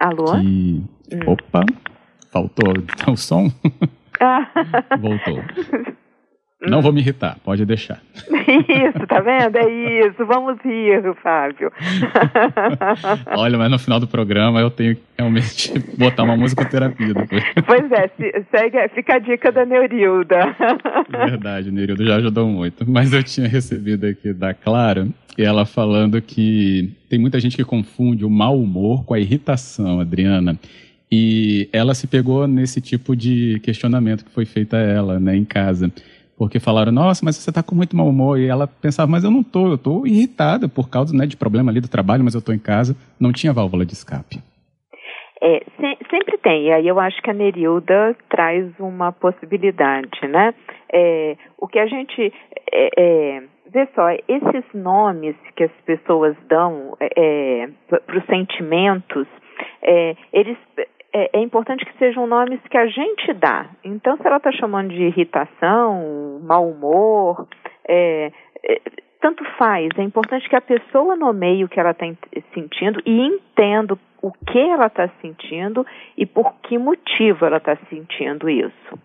Alô? 0.00 0.32
Que... 0.32 0.84
Hum. 1.14 1.20
Opa, 1.26 1.64
faltou 2.32 2.72
o 3.10 3.16
som? 3.16 3.46
Ah. 4.20 4.50
Voltou. 5.00 5.38
Não 6.60 6.82
vou 6.82 6.92
me 6.92 7.00
irritar, 7.00 7.38
pode 7.44 7.64
deixar. 7.64 8.02
Isso, 8.26 9.06
tá 9.06 9.20
vendo? 9.20 9.56
É 9.56 10.06
isso. 10.06 10.24
Vamos 10.26 10.58
rir, 10.64 11.14
Fábio. 11.22 11.70
Olha, 13.36 13.58
mas 13.58 13.70
no 13.70 13.78
final 13.78 14.00
do 14.00 14.08
programa 14.08 14.60
eu 14.60 14.70
tenho 14.70 14.96
que 14.96 15.02
realmente 15.16 15.72
botar 15.96 16.24
uma 16.24 16.36
musicoterapia 16.36 17.14
depois. 17.14 17.44
Pois 17.66 17.92
é, 17.92 18.10
segue, 18.50 18.88
fica 18.94 19.16
a 19.16 19.18
dica 19.18 19.52
da 19.52 19.64
Neurilda. 19.64 20.56
Verdade, 21.10 21.70
Neurilda 21.70 22.04
já 22.04 22.16
ajudou 22.16 22.48
muito. 22.48 22.90
Mas 22.90 23.12
eu 23.12 23.22
tinha 23.22 23.46
recebido 23.46 24.06
aqui 24.06 24.32
da 24.32 24.54
Clara, 24.54 25.06
e 25.36 25.44
ela 25.44 25.64
falando 25.66 26.20
que 26.20 26.92
tem 27.08 27.18
muita 27.18 27.38
gente 27.38 27.56
que 27.56 27.64
confunde 27.64 28.24
o 28.24 28.30
mau 28.30 28.58
humor 28.58 29.04
com 29.04 29.14
a 29.14 29.20
irritação, 29.20 30.00
Adriana. 30.00 30.58
E 31.10 31.68
ela 31.72 31.94
se 31.94 32.06
pegou 32.06 32.46
nesse 32.46 32.80
tipo 32.80 33.14
de 33.14 33.60
questionamento 33.62 34.24
que 34.24 34.30
foi 34.30 34.44
feito 34.44 34.74
a 34.74 34.80
ela, 34.80 35.20
né, 35.20 35.36
em 35.36 35.44
casa 35.44 35.92
porque 36.38 36.60
falaram, 36.60 36.92
nossa, 36.92 37.24
mas 37.24 37.36
você 37.36 37.50
está 37.50 37.62
com 37.62 37.74
muito 37.74 37.96
mau 37.96 38.08
humor. 38.08 38.38
E 38.38 38.46
ela 38.46 38.68
pensava, 38.68 39.10
mas 39.10 39.24
eu 39.24 39.30
não 39.30 39.42
tô, 39.42 39.66
eu 39.66 39.74
estou 39.74 40.06
irritada 40.06 40.68
por 40.68 40.88
causa 40.88 41.14
né, 41.14 41.26
de 41.26 41.36
problema 41.36 41.72
ali 41.72 41.80
do 41.80 41.90
trabalho, 41.90 42.22
mas 42.22 42.34
eu 42.34 42.38
estou 42.38 42.54
em 42.54 42.58
casa. 42.58 42.96
Não 43.20 43.32
tinha 43.32 43.52
válvula 43.52 43.84
de 43.84 43.92
escape. 43.92 44.38
É, 45.42 45.62
se, 45.76 45.98
sempre 46.10 46.38
tem, 46.38 46.66
e 46.66 46.72
aí 46.72 46.86
eu 46.86 46.98
acho 46.98 47.20
que 47.22 47.30
a 47.30 47.34
Nerilda 47.34 48.16
traz 48.28 48.66
uma 48.78 49.12
possibilidade, 49.12 50.26
né? 50.28 50.54
É, 50.92 51.36
o 51.58 51.68
que 51.68 51.78
a 51.78 51.86
gente. 51.86 52.32
É, 52.72 52.90
é 52.96 53.42
vê 53.70 53.86
só, 53.94 54.10
esses 54.10 54.64
nomes 54.72 55.36
que 55.54 55.64
as 55.64 55.70
pessoas 55.84 56.34
dão 56.48 56.96
é, 57.00 57.68
para 57.88 58.18
os 58.18 58.24
sentimentos, 58.26 59.26
é, 59.82 60.16
eles 60.32 60.56
é, 61.12 61.38
é, 61.38 61.40
importante 61.40 61.84
que 61.84 61.98
sejam 61.98 62.26
nomes 62.26 62.60
que 62.70 62.76
a 62.76 62.86
gente 62.86 63.32
dá. 63.32 63.66
Então, 63.82 64.16
se 64.16 64.26
ela 64.26 64.36
está 64.36 64.52
chamando 64.52 64.88
de 64.88 65.02
irritação, 65.02 66.40
mau 66.42 66.70
humor, 66.70 67.46
é, 67.86 68.30
é, 68.64 68.80
tanto 69.20 69.44
faz. 69.56 69.88
É 69.96 70.02
importante 70.02 70.48
que 70.48 70.56
a 70.56 70.60
pessoa 70.60 71.16
nomeie 71.16 71.64
o 71.64 71.68
que 71.68 71.80
ela 71.80 71.90
está 71.92 72.06
sentindo 72.54 73.00
e 73.06 73.26
entenda 73.26 73.98
o 74.20 74.32
que 74.32 74.58
ela 74.58 74.86
está 74.86 75.08
sentindo 75.20 75.86
e 76.16 76.26
por 76.26 76.54
que 76.62 76.76
motivo 76.76 77.46
ela 77.46 77.58
está 77.58 77.76
sentindo 77.88 78.48
isso. 78.48 78.98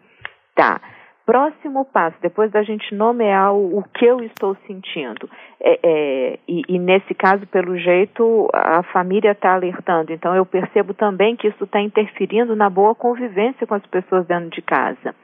Tá. 0.55 0.81
Próximo 1.25 1.86
passo, 1.86 2.18
depois 2.22 2.51
da 2.51 2.63
gente 2.63 2.94
nomear 2.94 3.53
o, 3.53 3.77
o 3.77 3.84
que 3.84 4.06
eu 4.06 4.20
estou 4.22 4.58
sentindo, 4.68 5.30
é, 5.62 5.80
é, 5.82 6.39
e, 6.46 6.63
e, 6.68 6.77
nesse 6.77 7.13
caso, 7.13 7.48
pelo 7.48 7.77
jeito, 7.77 8.50
a 8.53 8.84
família 8.84 9.32
está 9.32 9.53
alertando, 9.53 10.12
então 10.12 10.36
eu 10.36 10.46
percebo 10.46 10.94
também 10.94 11.38
que 11.38 11.48
isso 11.48 11.63
está 11.63 11.80
interferindo 11.80 12.58
na 12.58 12.70
boa 12.70 12.94
convivência 12.94 13.65
com 13.65 13.74
as 13.74 13.86
pessoas 13.86 14.27
dentro 14.27 14.50
de 14.50 14.62
casa. 14.62 15.15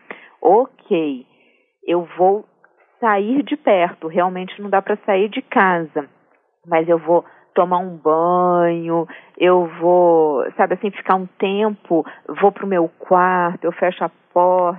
Ok, 0.42 1.26
eu 1.86 2.08
vou 2.18 2.46
sair 3.02 3.44
de 3.44 3.58
perto, 3.58 4.08
realmente 4.08 4.62
não 4.62 4.70
dá 4.70 4.82
para 4.82 4.98
sair 5.06 5.28
de 5.28 5.42
casa, 5.42 6.08
mas 6.66 6.88
eu 6.88 6.98
vou 6.98 7.26
tomar 7.54 7.80
um 7.80 7.98
banho, 7.98 9.06
eu 9.38 9.70
vou, 9.82 10.50
sabe 10.56 10.76
assim, 10.76 10.92
ficar 10.92 11.16
um 11.16 11.26
tempo, 11.38 12.06
vou 12.42 12.54
para 12.54 12.64
o 12.64 12.70
meu 12.70 12.90
quarto, 13.00 13.66
eu 13.66 13.72
fecho 13.74 14.02
a 14.04 14.12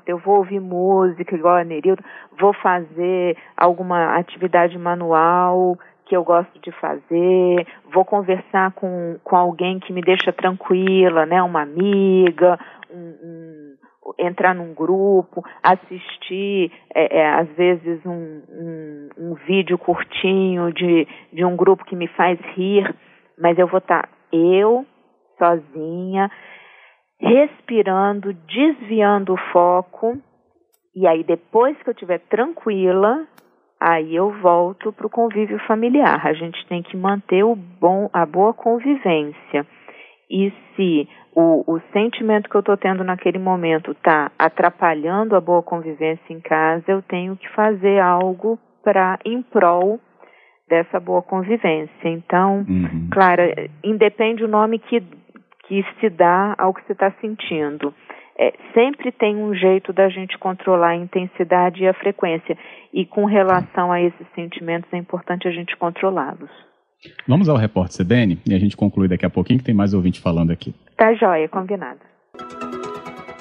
eu 0.06 0.18
vou 0.18 0.38
ouvir 0.38 0.60
música 0.60 1.34
igual 1.34 1.56
a 1.56 1.64
Nerilda, 1.64 2.02
vou 2.38 2.52
fazer 2.54 3.36
alguma 3.56 4.16
atividade 4.16 4.78
manual 4.78 5.78
que 6.06 6.16
eu 6.16 6.24
gosto 6.24 6.58
de 6.60 6.72
fazer, 6.72 7.66
vou 7.92 8.04
conversar 8.04 8.72
com, 8.72 9.16
com 9.22 9.36
alguém 9.36 9.78
que 9.78 9.92
me 9.92 10.02
deixa 10.02 10.32
tranquila, 10.32 11.24
né, 11.24 11.40
uma 11.40 11.62
amiga, 11.62 12.58
um, 12.90 13.14
um 13.22 13.60
entrar 14.18 14.54
num 14.54 14.74
grupo, 14.74 15.44
assistir, 15.62 16.72
é, 16.94 17.18
é, 17.18 17.30
às 17.34 17.48
vezes, 17.50 18.04
um, 18.04 18.42
um, 18.48 19.08
um, 19.18 19.34
vídeo 19.46 19.78
curtinho 19.78 20.72
de, 20.72 21.06
de 21.32 21.44
um 21.44 21.56
grupo 21.56 21.84
que 21.84 21.94
me 21.94 22.08
faz 22.08 22.38
rir, 22.54 22.92
mas 23.38 23.58
eu 23.58 23.66
vou 23.66 23.78
estar 23.78 24.08
eu, 24.32 24.84
sozinha, 25.38 26.30
respirando, 27.20 28.32
desviando 28.32 29.34
o 29.34 29.52
foco, 29.52 30.18
e 30.94 31.06
aí 31.06 31.22
depois 31.22 31.76
que 31.82 31.90
eu 31.90 31.92
estiver 31.92 32.18
tranquila, 32.20 33.26
aí 33.80 34.16
eu 34.16 34.30
volto 34.40 34.92
para 34.92 35.06
o 35.06 35.10
convívio 35.10 35.58
familiar. 35.66 36.26
A 36.26 36.32
gente 36.32 36.66
tem 36.66 36.82
que 36.82 36.96
manter 36.96 37.44
o 37.44 37.54
bom, 37.54 38.08
a 38.12 38.26
boa 38.26 38.52
convivência. 38.52 39.66
E 40.30 40.52
se 40.74 41.08
o, 41.34 41.74
o 41.74 41.80
sentimento 41.92 42.48
que 42.48 42.56
eu 42.56 42.60
estou 42.60 42.76
tendo 42.76 43.04
naquele 43.04 43.38
momento 43.38 43.92
está 43.92 44.30
atrapalhando 44.38 45.36
a 45.36 45.40
boa 45.40 45.62
convivência 45.62 46.32
em 46.32 46.40
casa, 46.40 46.84
eu 46.88 47.02
tenho 47.02 47.36
que 47.36 47.48
fazer 47.50 48.00
algo 48.00 48.58
para 48.82 49.18
em 49.24 49.42
prol 49.42 50.00
dessa 50.68 51.00
boa 51.00 51.20
convivência. 51.20 52.08
Então, 52.08 52.64
uhum. 52.68 53.08
claro, 53.12 53.42
independe 53.82 54.44
o 54.44 54.48
nome 54.48 54.78
que, 54.78 55.02
que 55.70 55.84
se 56.00 56.10
dá 56.10 56.56
ao 56.58 56.74
que 56.74 56.84
você 56.84 56.92
está 56.92 57.12
sentindo. 57.20 57.94
É, 58.36 58.52
sempre 58.74 59.12
tem 59.12 59.36
um 59.36 59.54
jeito 59.54 59.92
da 59.92 60.08
gente 60.08 60.36
controlar 60.36 60.90
a 60.90 60.96
intensidade 60.96 61.84
e 61.84 61.86
a 61.86 61.94
frequência. 61.94 62.58
E 62.92 63.06
com 63.06 63.24
relação 63.24 63.92
a 63.92 64.02
esses 64.02 64.26
sentimentos, 64.34 64.92
é 64.92 64.96
importante 64.96 65.46
a 65.46 65.52
gente 65.52 65.76
controlá-los. 65.76 66.50
Vamos 67.28 67.48
ao 67.48 67.56
repórter 67.56 68.04
CBN 68.04 68.38
e 68.44 68.52
a 68.52 68.58
gente 68.58 68.76
conclui 68.76 69.06
daqui 69.06 69.24
a 69.24 69.30
pouquinho, 69.30 69.60
que 69.60 69.64
tem 69.64 69.74
mais 69.74 69.94
ouvinte 69.94 70.20
falando 70.20 70.50
aqui. 70.50 70.74
Tá 70.96 71.14
joia, 71.14 71.48
combinado. 71.48 72.00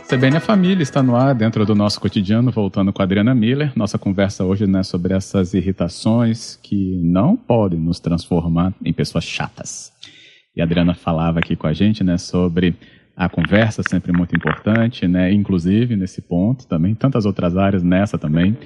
CBN 0.07 0.37
a 0.37 0.39
Família 0.39 0.83
está 0.83 1.01
no 1.01 1.15
ar 1.15 1.33
dentro 1.33 1.65
do 1.65 1.73
nosso 1.73 1.99
cotidiano, 1.99 2.51
voltando 2.51 2.93
com 2.93 3.01
a 3.01 3.05
Adriana 3.05 3.33
Miller. 3.33 3.71
Nossa 3.75 3.97
conversa 3.97 4.45
hoje 4.45 4.67
né, 4.67 4.83
sobre 4.83 5.15
essas 5.15 5.55
irritações 5.55 6.57
que 6.61 6.95
não 6.97 7.35
podem 7.35 7.79
nos 7.79 7.99
transformar 7.99 8.73
em 8.85 8.93
pessoas 8.93 9.23
chatas. 9.23 9.91
E 10.55 10.61
a 10.61 10.63
Adriana 10.63 10.93
falava 10.93 11.39
aqui 11.39 11.55
com 11.55 11.67
a 11.67 11.73
gente 11.73 12.03
né, 12.03 12.17
sobre 12.17 12.75
a 13.15 13.27
conversa 13.27 13.83
sempre 13.87 14.11
muito 14.11 14.35
importante, 14.35 15.07
né, 15.07 15.31
inclusive 15.31 15.95
nesse 15.95 16.21
ponto 16.21 16.65
também, 16.67 16.95
tantas 16.95 17.25
outras 17.25 17.57
áreas 17.57 17.83
nessa 17.83 18.17
também 18.17 18.57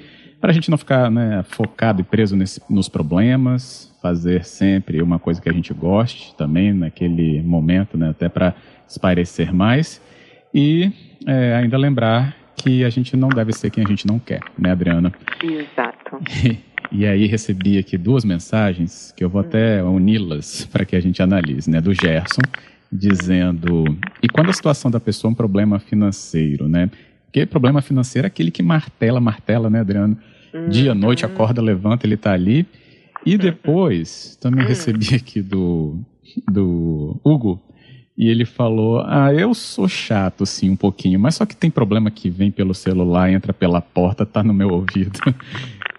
para 0.44 0.50
a 0.50 0.52
gente 0.52 0.70
não 0.70 0.76
ficar 0.76 1.10
né, 1.10 1.42
focado 1.42 2.02
e 2.02 2.04
preso 2.04 2.36
nesse, 2.36 2.60
nos 2.68 2.86
problemas, 2.86 3.90
fazer 4.02 4.44
sempre 4.44 5.00
uma 5.00 5.18
coisa 5.18 5.40
que 5.40 5.48
a 5.48 5.52
gente 5.52 5.72
goste 5.72 6.36
também 6.36 6.70
naquele 6.70 7.42
momento, 7.42 7.96
né, 7.96 8.10
até 8.10 8.28
para 8.28 8.54
espairecer 8.86 9.54
mais 9.54 10.02
e 10.52 10.92
é, 11.26 11.54
ainda 11.54 11.78
lembrar 11.78 12.36
que 12.56 12.84
a 12.84 12.90
gente 12.90 13.16
não 13.16 13.30
deve 13.30 13.54
ser 13.54 13.70
quem 13.70 13.84
a 13.84 13.88
gente 13.88 14.06
não 14.06 14.18
quer, 14.18 14.40
né, 14.58 14.70
Adriana? 14.72 15.12
Exato. 15.42 16.18
E, 16.94 17.06
aí 17.06 17.26
recebi 17.26 17.76
aqui 17.76 17.98
duas 17.98 18.24
mensagens 18.24 19.12
que 19.16 19.24
eu 19.24 19.28
vou 19.28 19.42
hum. 19.42 19.44
até 19.44 19.82
uni-las 19.82 20.66
para 20.70 20.84
que 20.84 20.94
a 20.94 21.00
gente 21.00 21.20
analise, 21.22 21.68
né, 21.68 21.80
do 21.80 21.92
Gerson 21.92 22.42
dizendo 22.90 23.84
e 24.22 24.28
quando 24.28 24.50
a 24.50 24.52
situação 24.52 24.88
da 24.88 25.00
pessoa 25.00 25.28
é 25.28 25.32
um 25.32 25.34
problema 25.34 25.80
financeiro, 25.80 26.68
né? 26.68 26.88
Porque 27.26 27.44
problema 27.44 27.82
financeiro 27.82 28.26
é 28.26 28.28
aquele 28.28 28.52
que 28.52 28.62
martela, 28.62 29.20
martela, 29.20 29.68
né, 29.68 29.80
Adriano? 29.80 30.16
Dia, 30.70 30.94
noite, 30.94 31.26
uhum. 31.26 31.32
acorda, 31.32 31.60
levanta, 31.60 32.06
ele 32.06 32.14
está 32.14 32.32
ali. 32.32 32.64
E 33.26 33.36
depois, 33.36 34.38
também 34.40 34.64
recebi 34.64 35.16
aqui 35.16 35.42
do, 35.42 35.98
do 36.48 37.20
Hugo, 37.24 37.60
e 38.16 38.28
ele 38.28 38.44
falou: 38.44 39.02
Ah, 39.04 39.34
eu 39.34 39.52
sou 39.52 39.88
chato, 39.88 40.46
sim, 40.46 40.70
um 40.70 40.76
pouquinho, 40.76 41.18
mas 41.18 41.34
só 41.34 41.44
que 41.44 41.56
tem 41.56 41.70
problema 41.70 42.10
que 42.10 42.30
vem 42.30 42.52
pelo 42.52 42.72
celular, 42.72 43.32
entra 43.32 43.52
pela 43.52 43.80
porta, 43.80 44.24
tá 44.24 44.44
no 44.44 44.54
meu 44.54 44.68
ouvido. 44.68 45.18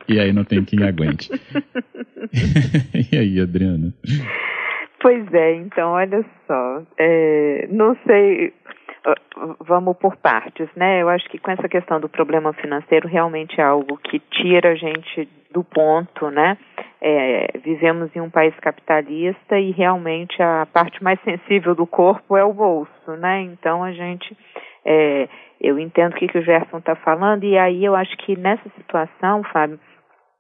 E 0.08 0.20
aí 0.20 0.32
não 0.34 0.44
tem 0.44 0.64
quem 0.64 0.84
aguente. 0.84 1.30
e 3.12 3.18
aí, 3.18 3.40
Adriana? 3.40 3.94
Pois 5.02 5.34
é, 5.34 5.56
então, 5.56 5.92
olha 5.92 6.26
só. 6.48 6.84
É, 6.98 7.68
não 7.70 7.96
sei 8.06 8.54
vamos 9.60 9.98
por 9.98 10.16
partes, 10.18 10.68
né? 10.76 11.02
Eu 11.02 11.10
acho 11.10 11.30
que 11.30 11.38
com 11.38 11.52
essa 11.52 11.70
questão 11.70 12.00
do 12.00 12.10
problema 12.10 12.54
financeiro 12.54 13.08
realmente 13.08 13.60
é 13.60 13.64
algo 13.64 13.98
que 13.98 14.20
tira 14.20 14.72
a 14.72 14.76
gente 14.76 15.30
do 15.52 15.64
ponto, 15.64 16.30
né? 16.32 16.58
É, 17.02 17.60
vivemos 17.64 18.14
em 18.16 18.20
um 18.20 18.30
país 18.30 18.54
capitalista 18.60 19.60
e 19.60 19.72
realmente 19.72 20.42
a 20.42 20.68
parte 20.72 21.04
mais 21.04 21.20
sensível 21.22 21.76
do 21.76 21.86
corpo 21.86 22.36
é 22.36 22.44
o 22.44 22.54
bolso, 22.54 23.12
né? 23.20 23.42
Então 23.42 23.84
a 23.84 23.92
gente, 23.92 24.36
é, 24.84 25.30
eu 25.62 25.78
entendo 25.78 26.14
o 26.14 26.16
que, 26.16 26.28
que 26.28 26.40
o 26.40 26.44
Gerson 26.44 26.80
está 26.80 26.96
falando 26.96 27.44
e 27.44 27.58
aí 27.58 27.86
eu 27.86 27.96
acho 27.96 28.16
que 28.18 28.36
nessa 28.38 28.68
situação, 28.76 29.44
Fábio, 29.44 29.80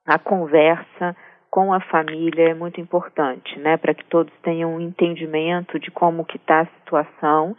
a 0.05 0.19
conversa 0.19 1.15
com 1.49 1.73
a 1.73 1.79
família 1.79 2.49
é 2.49 2.53
muito 2.53 2.81
importante, 2.81 3.57
né? 3.59 3.77
Para 3.77 3.93
que 3.93 4.03
todos 4.05 4.33
tenham 4.43 4.75
um 4.75 4.81
entendimento 4.81 5.79
de 5.79 5.89
como 5.89 6.25
que 6.25 6.37
está 6.37 6.61
a 6.61 6.65
situação 6.65 7.55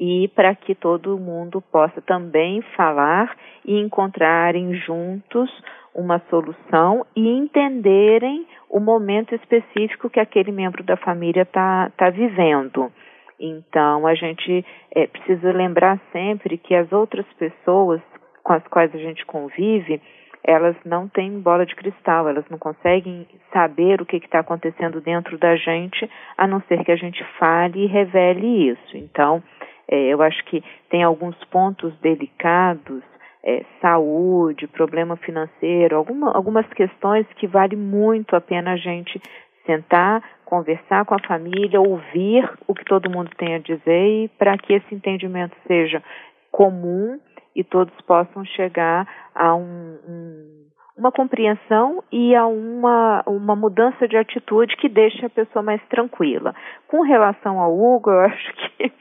e 0.00 0.28
para 0.28 0.54
que 0.54 0.74
todo 0.74 1.18
mundo 1.18 1.60
possa 1.60 2.00
também 2.02 2.62
falar 2.76 3.36
e 3.64 3.78
encontrarem 3.78 4.74
juntos 4.74 5.50
uma 5.94 6.20
solução 6.30 7.06
e 7.14 7.28
entenderem 7.28 8.46
o 8.68 8.80
momento 8.80 9.34
específico 9.34 10.10
que 10.10 10.18
aquele 10.18 10.50
membro 10.50 10.82
da 10.82 10.96
família 10.96 11.42
está 11.42 11.90
tá 11.96 12.10
vivendo. 12.10 12.90
Então, 13.38 14.06
a 14.06 14.14
gente 14.14 14.64
é, 14.94 15.06
precisa 15.06 15.52
lembrar 15.52 16.00
sempre 16.12 16.58
que 16.58 16.74
as 16.74 16.90
outras 16.92 17.26
pessoas 17.34 18.00
com 18.42 18.52
as 18.52 18.66
quais 18.68 18.94
a 18.94 18.98
gente 18.98 19.24
convive, 19.24 20.00
elas 20.44 20.76
não 20.84 21.08
têm 21.08 21.40
bola 21.40 21.64
de 21.64 21.74
cristal, 21.74 22.28
elas 22.28 22.44
não 22.50 22.58
conseguem 22.58 23.26
saber 23.50 24.02
o 24.02 24.06
que 24.06 24.16
está 24.16 24.40
acontecendo 24.40 25.00
dentro 25.00 25.38
da 25.38 25.56
gente, 25.56 26.08
a 26.36 26.46
não 26.46 26.60
ser 26.68 26.84
que 26.84 26.92
a 26.92 26.96
gente 26.96 27.24
fale 27.38 27.84
e 27.84 27.86
revele 27.86 28.70
isso. 28.70 28.96
Então, 28.96 29.42
é, 29.88 29.96
eu 30.12 30.20
acho 30.20 30.44
que 30.44 30.62
tem 30.90 31.02
alguns 31.02 31.36
pontos 31.44 31.94
delicados, 32.00 33.02
é, 33.42 33.64
saúde, 33.80 34.66
problema 34.66 35.16
financeiro, 35.16 35.96
alguma, 35.96 36.30
algumas 36.34 36.66
questões 36.74 37.26
que 37.36 37.46
vale 37.46 37.74
muito 37.74 38.36
a 38.36 38.40
pena 38.40 38.72
a 38.72 38.76
gente 38.76 39.20
sentar, 39.64 40.22
conversar 40.44 41.06
com 41.06 41.14
a 41.14 41.26
família, 41.26 41.80
ouvir 41.80 42.50
o 42.66 42.74
que 42.74 42.84
todo 42.84 43.10
mundo 43.10 43.30
tem 43.38 43.54
a 43.54 43.58
dizer 43.58 44.24
e 44.24 44.28
para 44.38 44.58
que 44.58 44.74
esse 44.74 44.94
entendimento 44.94 45.56
seja 45.66 46.02
comum 46.50 47.18
e 47.54 47.62
todos 47.62 47.94
possam 48.02 48.44
chegar 48.44 49.06
a 49.34 49.54
um, 49.54 49.98
um 50.08 50.64
uma 50.96 51.10
compreensão 51.10 52.02
e 52.12 52.34
a 52.34 52.46
uma, 52.46 53.22
uma 53.26 53.56
mudança 53.56 54.06
de 54.06 54.16
atitude 54.16 54.76
que 54.76 54.88
deixe 54.88 55.26
a 55.26 55.30
pessoa 55.30 55.62
mais 55.62 55.82
tranquila. 55.88 56.54
Com 56.86 57.02
relação 57.02 57.58
ao 57.58 57.76
Hugo, 57.76 58.10
eu 58.10 58.20
acho 58.26 58.54
que 58.54 58.92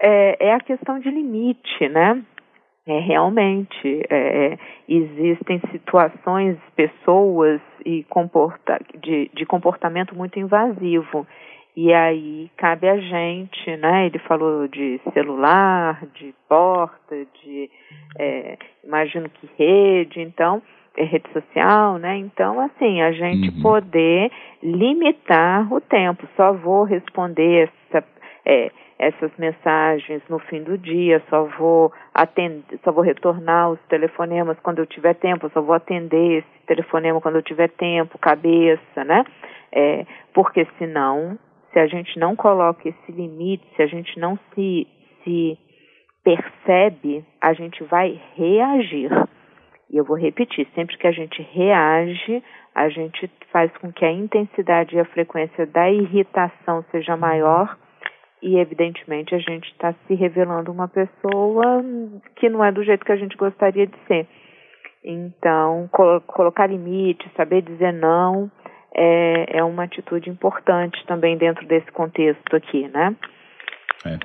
é, 0.00 0.48
é 0.48 0.54
a 0.54 0.60
questão 0.60 0.98
de 0.98 1.10
limite, 1.10 1.88
né? 1.88 2.22
É, 2.84 2.98
realmente, 2.98 4.02
é, 4.10 4.58
existem 4.88 5.60
situações, 5.70 6.56
pessoas 6.74 7.60
e 7.86 8.02
comporta, 8.04 8.80
de, 9.00 9.30
de 9.32 9.46
comportamento 9.46 10.16
muito 10.16 10.38
invasivo. 10.38 11.26
E 11.74 11.92
aí 11.92 12.50
cabe 12.56 12.86
a 12.86 12.98
gente, 12.98 13.76
né? 13.76 14.06
Ele 14.06 14.18
falou 14.20 14.68
de 14.68 15.00
celular, 15.14 16.04
de 16.14 16.34
porta, 16.48 17.26
de 17.42 17.70
é, 18.18 18.58
imagino 18.84 19.28
que 19.30 19.48
rede, 19.56 20.20
então 20.20 20.62
é 20.96 21.04
rede 21.04 21.30
social, 21.32 21.98
né? 21.98 22.18
Então, 22.18 22.60
assim, 22.60 23.00
a 23.00 23.12
gente 23.12 23.48
uhum. 23.48 23.62
poder 23.62 24.30
limitar 24.62 25.72
o 25.72 25.80
tempo. 25.80 26.28
Só 26.36 26.52
vou 26.52 26.84
responder 26.84 27.70
essa, 27.90 28.04
é, 28.44 28.70
essas 28.98 29.30
mensagens 29.38 30.22
no 30.28 30.38
fim 30.38 30.62
do 30.62 30.76
dia, 30.76 31.22
só 31.30 31.44
vou 31.58 31.90
atender, 32.12 32.78
só 32.84 32.92
vou 32.92 33.02
retornar 33.02 33.70
os 33.70 33.80
telefonemas 33.88 34.58
quando 34.62 34.80
eu 34.80 34.86
tiver 34.86 35.14
tempo, 35.14 35.50
só 35.54 35.62
vou 35.62 35.74
atender 35.74 36.38
esse 36.38 36.66
telefonema 36.66 37.20
quando 37.20 37.36
eu 37.36 37.42
tiver 37.42 37.68
tempo, 37.70 38.18
cabeça, 38.18 39.04
né? 39.04 39.24
É, 39.72 40.04
porque 40.34 40.66
senão 40.78 41.38
se 41.72 41.78
a 41.78 41.86
gente 41.86 42.18
não 42.18 42.36
coloca 42.36 42.88
esse 42.88 43.12
limite, 43.12 43.66
se 43.74 43.82
a 43.82 43.86
gente 43.86 44.18
não 44.18 44.38
se, 44.54 44.86
se 45.24 45.58
percebe, 46.22 47.24
a 47.40 47.52
gente 47.52 47.82
vai 47.84 48.20
reagir. 48.36 49.10
E 49.90 49.96
eu 49.96 50.04
vou 50.04 50.16
repetir, 50.16 50.66
sempre 50.74 50.96
que 50.96 51.06
a 51.06 51.12
gente 51.12 51.42
reage, 51.42 52.42
a 52.74 52.88
gente 52.88 53.30
faz 53.50 53.70
com 53.78 53.92
que 53.92 54.04
a 54.04 54.12
intensidade 54.12 54.96
e 54.96 55.00
a 55.00 55.04
frequência 55.04 55.66
da 55.66 55.90
irritação 55.90 56.84
seja 56.90 57.16
maior 57.16 57.76
e, 58.42 58.56
evidentemente, 58.58 59.34
a 59.34 59.38
gente 59.38 59.70
está 59.70 59.94
se 60.06 60.14
revelando 60.14 60.72
uma 60.72 60.88
pessoa 60.88 61.84
que 62.36 62.48
não 62.48 62.64
é 62.64 62.72
do 62.72 62.82
jeito 62.82 63.04
que 63.04 63.12
a 63.12 63.16
gente 63.16 63.36
gostaria 63.36 63.86
de 63.86 63.96
ser. 64.06 64.26
Então, 65.04 65.88
colo 65.92 66.20
colocar 66.22 66.66
limite, 66.66 67.30
saber 67.36 67.62
dizer 67.62 67.92
não, 67.92 68.50
é, 68.94 69.58
é 69.58 69.64
uma 69.64 69.84
atitude 69.84 70.28
importante 70.28 71.04
também 71.06 71.36
dentro 71.36 71.66
desse 71.66 71.90
contexto 71.92 72.54
aqui, 72.54 72.88
né? 72.88 73.14
É. 74.04 74.18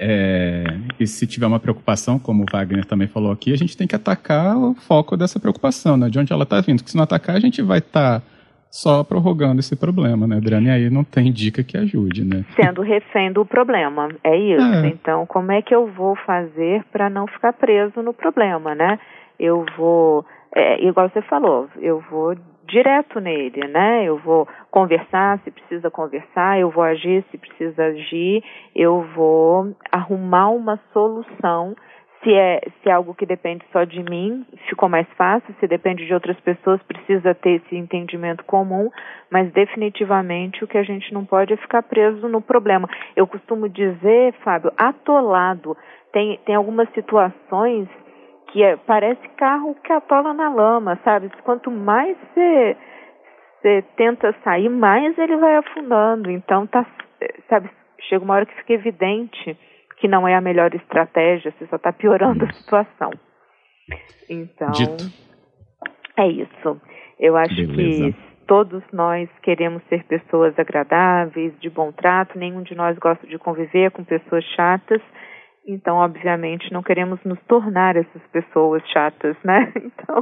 É, 0.00 0.64
e 1.00 1.06
se 1.08 1.26
tiver 1.26 1.46
uma 1.46 1.58
preocupação, 1.58 2.20
como 2.20 2.44
o 2.44 2.46
Wagner 2.52 2.84
também 2.84 3.08
falou 3.08 3.32
aqui, 3.32 3.52
a 3.52 3.56
gente 3.56 3.76
tem 3.76 3.86
que 3.86 3.96
atacar 3.96 4.56
o 4.56 4.74
foco 4.74 5.16
dessa 5.16 5.40
preocupação, 5.40 5.96
né? 5.96 6.08
De 6.08 6.18
onde 6.20 6.32
ela 6.32 6.44
está 6.44 6.60
vindo. 6.60 6.78
Porque 6.78 6.90
se 6.90 6.96
não 6.96 7.02
atacar, 7.02 7.34
a 7.34 7.40
gente 7.40 7.60
vai 7.62 7.78
estar 7.78 8.20
tá 8.20 8.26
só 8.70 9.02
prorrogando 9.02 9.58
esse 9.58 9.74
problema, 9.74 10.26
né, 10.26 10.36
Adriana? 10.36 10.68
E 10.68 10.70
aí 10.70 10.90
não 10.90 11.02
tem 11.02 11.32
dica 11.32 11.64
que 11.64 11.76
ajude, 11.76 12.24
né? 12.24 12.44
Sendo 12.54 12.82
refém 12.82 13.32
do 13.32 13.44
problema, 13.44 14.08
é 14.22 14.36
isso. 14.36 14.74
É. 14.74 14.86
Então, 14.86 15.26
como 15.26 15.50
é 15.50 15.62
que 15.62 15.74
eu 15.74 15.88
vou 15.88 16.14
fazer 16.16 16.84
para 16.92 17.10
não 17.10 17.26
ficar 17.26 17.52
preso 17.54 18.00
no 18.00 18.12
problema, 18.12 18.74
né? 18.74 19.00
Eu 19.38 19.64
vou, 19.76 20.24
é, 20.54 20.84
igual 20.84 21.10
você 21.10 21.22
falou, 21.22 21.68
eu 21.80 22.02
vou 22.10 22.36
direto 22.68 23.18
nele, 23.18 23.66
né? 23.66 24.04
Eu 24.04 24.18
vou 24.18 24.46
conversar 24.70 25.40
se 25.40 25.50
precisa 25.50 25.90
conversar, 25.90 26.60
eu 26.60 26.70
vou 26.70 26.84
agir 26.84 27.24
se 27.30 27.38
precisa 27.38 27.84
agir, 27.86 28.44
eu 28.74 29.02
vou 29.14 29.74
arrumar 29.90 30.50
uma 30.50 30.78
solução. 30.92 31.74
Se 32.22 32.34
é, 32.34 32.60
se 32.82 32.88
é 32.88 32.92
algo 32.92 33.14
que 33.14 33.24
depende 33.24 33.64
só 33.72 33.84
de 33.84 34.02
mim, 34.02 34.44
ficou 34.68 34.88
mais 34.88 35.06
fácil. 35.16 35.54
Se 35.60 35.68
depende 35.68 36.04
de 36.04 36.12
outras 36.12 36.38
pessoas, 36.40 36.82
precisa 36.82 37.32
ter 37.32 37.62
esse 37.62 37.76
entendimento 37.76 38.44
comum. 38.44 38.90
Mas 39.30 39.52
definitivamente 39.52 40.64
o 40.64 40.66
que 40.66 40.76
a 40.76 40.82
gente 40.82 41.14
não 41.14 41.24
pode 41.24 41.52
é 41.52 41.56
ficar 41.56 41.82
preso 41.82 42.28
no 42.28 42.42
problema. 42.42 42.88
Eu 43.14 43.26
costumo 43.26 43.68
dizer, 43.68 44.34
Fábio, 44.42 44.72
atolado. 44.76 45.76
Tem, 46.12 46.40
tem 46.44 46.56
algumas 46.56 46.88
situações 46.92 47.88
que 48.48 48.62
é, 48.62 48.76
parece 48.76 49.26
carro 49.36 49.74
que 49.82 49.92
atola 49.92 50.32
na 50.32 50.48
lama, 50.48 50.98
sabe? 51.04 51.30
Quanto 51.44 51.70
mais 51.70 52.16
você, 52.34 53.84
tenta 53.96 54.34
sair, 54.44 54.68
mais 54.68 55.16
ele 55.18 55.36
vai 55.36 55.56
afundando. 55.56 56.30
Então, 56.30 56.66
tá, 56.66 56.86
sabe, 57.48 57.70
chega 58.08 58.24
uma 58.24 58.34
hora 58.34 58.46
que 58.46 58.54
fica 58.56 58.74
evidente 58.74 59.56
que 59.98 60.08
não 60.08 60.26
é 60.26 60.34
a 60.34 60.40
melhor 60.40 60.74
estratégia, 60.74 61.52
você 61.52 61.66
só 61.66 61.76
está 61.76 61.92
piorando 61.92 62.44
a 62.44 62.52
situação. 62.52 63.10
Então, 64.30 64.70
Dito. 64.70 65.04
é 66.16 66.28
isso. 66.28 66.80
Eu 67.18 67.36
acho 67.36 67.54
Beleza. 67.54 68.12
que 68.12 68.46
todos 68.46 68.82
nós 68.92 69.28
queremos 69.42 69.82
ser 69.88 70.04
pessoas 70.04 70.56
agradáveis, 70.58 71.52
de 71.60 71.68
bom 71.68 71.90
trato, 71.90 72.38
nenhum 72.38 72.62
de 72.62 72.74
nós 72.74 72.96
gosta 72.98 73.26
de 73.26 73.38
conviver 73.38 73.90
com 73.90 74.04
pessoas 74.04 74.44
chatas. 74.54 75.02
Então, 75.68 75.96
obviamente, 75.96 76.72
não 76.72 76.82
queremos 76.82 77.20
nos 77.24 77.38
tornar 77.46 77.94
essas 77.94 78.22
pessoas 78.32 78.82
chatas, 78.90 79.36
né? 79.44 79.70
Então, 79.76 80.20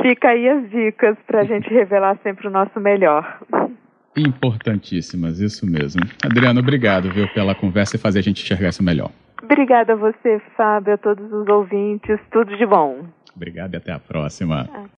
fica 0.00 0.28
aí 0.28 0.48
as 0.48 0.70
dicas 0.70 1.16
para 1.26 1.40
a 1.40 1.44
gente 1.44 1.68
revelar 1.68 2.16
sempre 2.22 2.48
o 2.48 2.50
nosso 2.50 2.80
melhor. 2.80 3.38
Importantíssimas, 4.16 5.40
isso 5.40 5.66
mesmo. 5.66 6.00
Adriano, 6.24 6.60
obrigado 6.60 7.10
viu, 7.10 7.28
pela 7.34 7.54
conversa 7.54 7.96
e 7.96 7.98
fazer 7.98 8.20
a 8.20 8.22
gente 8.22 8.42
enxergar 8.42 8.70
isso 8.70 8.82
melhor. 8.82 9.10
Obrigada 9.42 9.92
a 9.92 9.96
você, 9.96 10.40
Fábio, 10.56 10.94
a 10.94 10.96
todos 10.96 11.30
os 11.30 11.46
ouvintes. 11.48 12.18
Tudo 12.30 12.56
de 12.56 12.64
bom. 12.64 13.04
Obrigado 13.36 13.74
e 13.74 13.76
até 13.76 13.92
a 13.92 13.98
próxima. 13.98 14.68